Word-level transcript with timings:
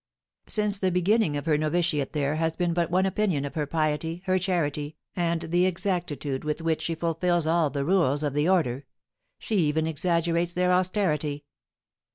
Since 0.47 0.79
the 0.79 0.89
beginning 0.89 1.37
of 1.37 1.45
her 1.45 1.59
novitiate 1.59 2.13
there 2.13 2.37
has 2.37 2.55
been 2.55 2.73
but 2.73 2.89
one 2.89 3.05
opinion 3.05 3.45
of 3.45 3.53
her 3.53 3.67
piety, 3.67 4.23
her 4.25 4.39
charity, 4.39 4.97
and 5.15 5.41
the 5.41 5.67
exactitude 5.67 6.43
with 6.43 6.59
which 6.59 6.81
she 6.81 6.95
fulfils 6.95 7.45
all 7.45 7.69
the 7.69 7.85
rules 7.85 8.23
of 8.23 8.33
the 8.33 8.49
order; 8.49 8.87
she 9.37 9.57
even 9.57 9.85
exaggerates 9.85 10.53
their 10.53 10.71
austerity. 10.73 11.45